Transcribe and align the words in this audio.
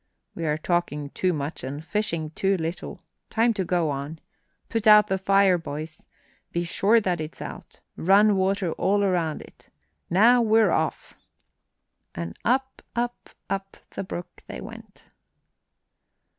"We 0.33 0.47
are 0.47 0.57
talking 0.57 1.11
too 1.11 1.31
much 1.31 1.63
and 1.63 1.85
fishing 1.85 2.31
too 2.31 2.57
little. 2.57 3.03
Time 3.29 3.53
to 3.53 3.63
go 3.63 3.91
on. 3.91 4.17
Put 4.67 4.87
out 4.87 5.09
the 5.09 5.19
fire, 5.19 5.59
boys. 5.59 6.07
Be 6.51 6.63
sure 6.63 6.99
that 6.99 7.21
it's 7.21 7.39
out. 7.39 7.81
Run 7.95 8.35
water 8.35 8.71
all 8.71 9.03
around 9.03 9.43
it. 9.43 9.69
Now 10.09 10.41
we're 10.41 10.71
off!" 10.71 11.13
And 12.15 12.35
up, 12.43 12.81
up, 12.95 13.29
up 13.47 13.77
the 13.91 14.03
brook 14.03 14.41
they 14.47 14.59
went. 14.59 15.05